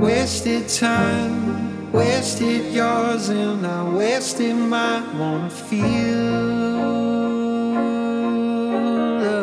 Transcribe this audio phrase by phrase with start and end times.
[0.00, 5.18] wasted time, wasted yours, and I wasted mine.
[5.18, 6.40] Wanna feel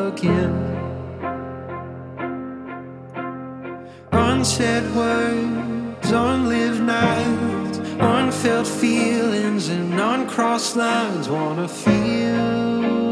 [0.08, 0.54] again.
[4.12, 11.30] Unsaid words, unlived nights, unfelt feelings, and uncrossed lines.
[11.30, 13.07] Wanna feel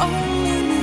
[0.00, 0.77] only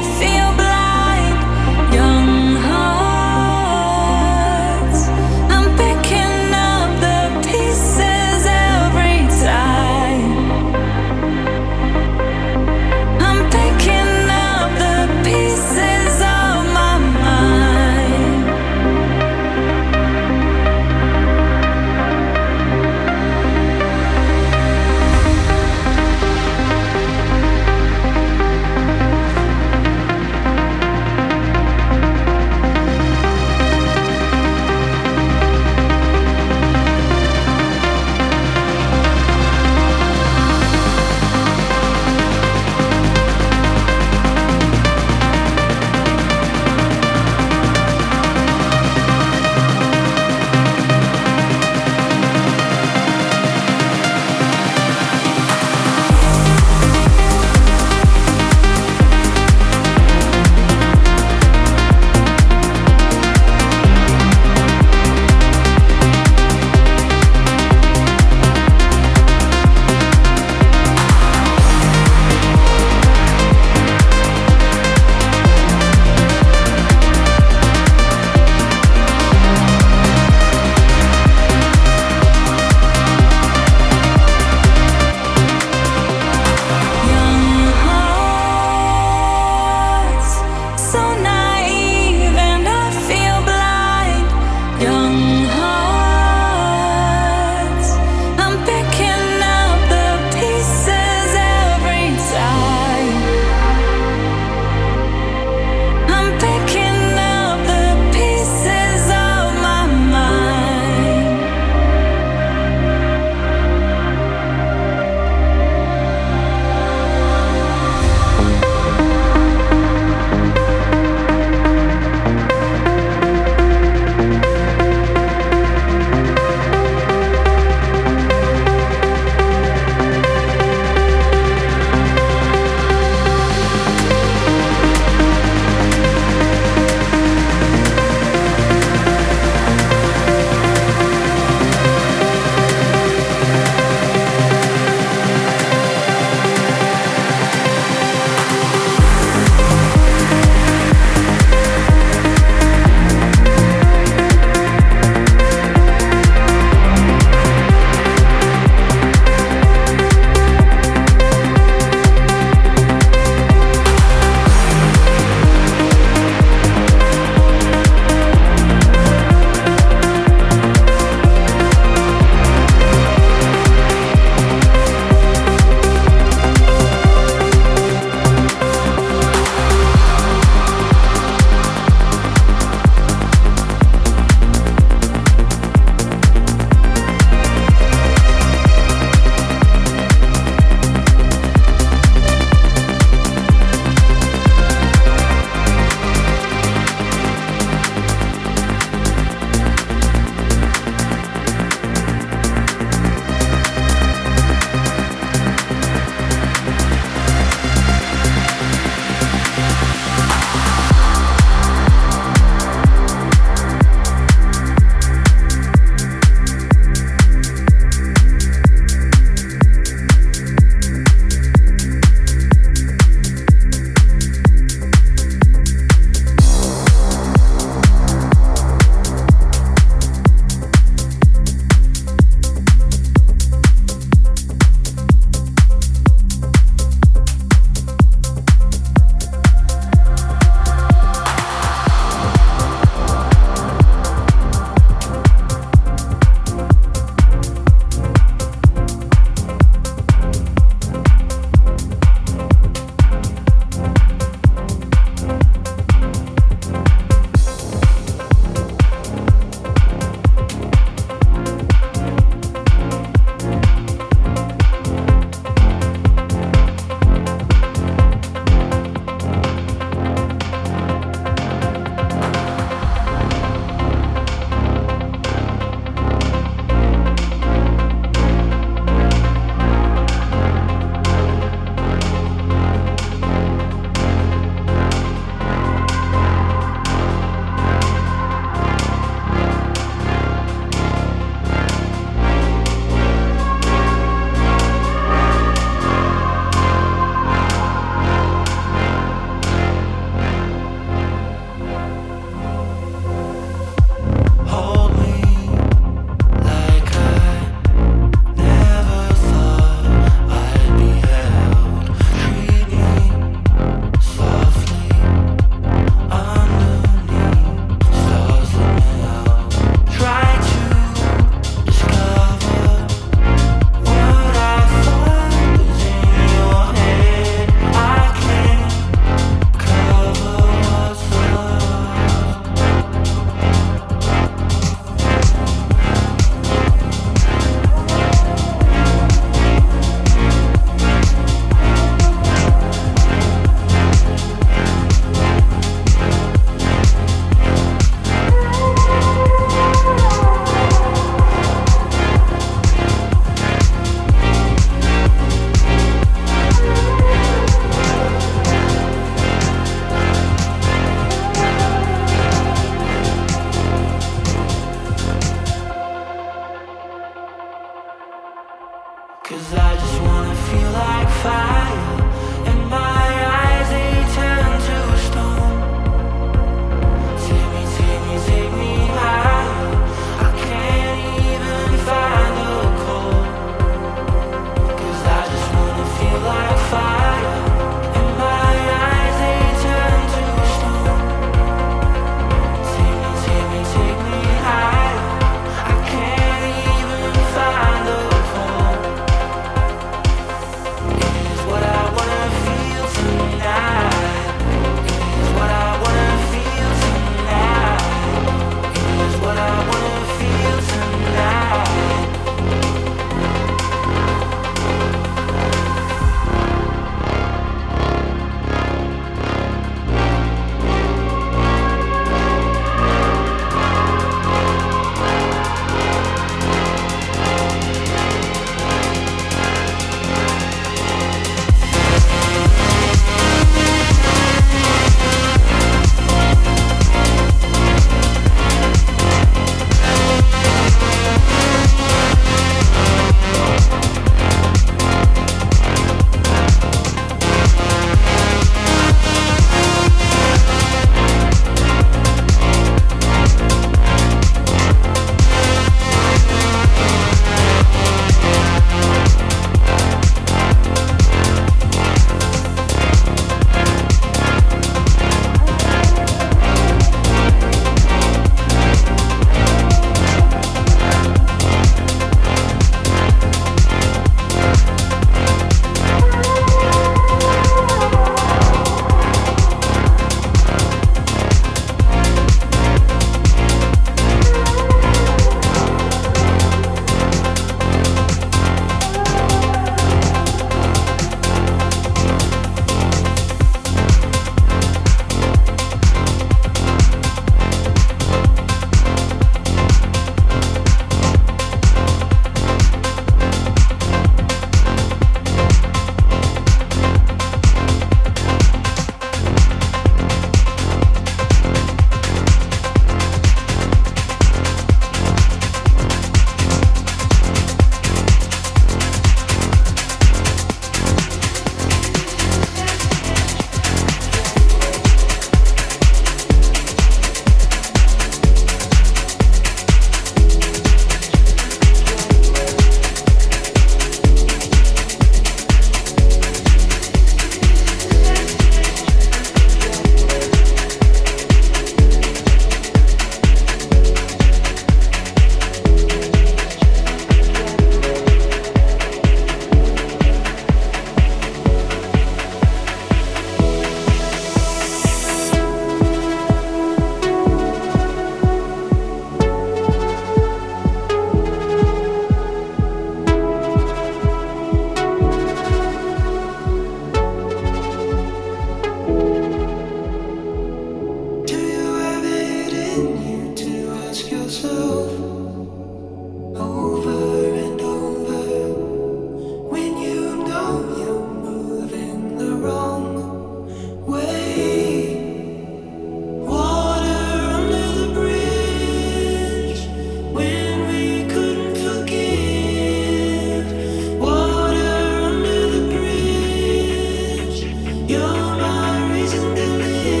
[599.01, 600.00] always in the middle.